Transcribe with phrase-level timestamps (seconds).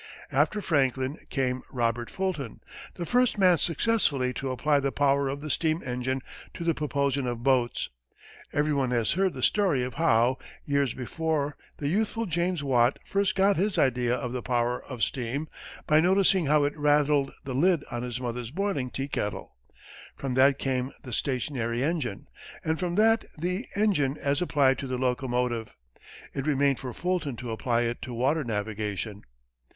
[0.31, 2.59] After Franklin, came Robert Fulton,
[2.95, 6.23] the first man successfully to apply the power of the steam engine
[6.55, 7.91] to the propulsion of boats.
[8.51, 13.57] Everyone has heard the story of how, years before, the youthful James Watt first got
[13.57, 15.47] his idea of the power of steam
[15.85, 19.55] by noticing how it rattled the lid on his mother's boiling teakettle.
[20.15, 22.25] From that came the stationary engine,
[22.65, 25.75] and from that the engine as applied to the locomotive.
[26.33, 29.21] It remained for Fulton to apply it to water navigation.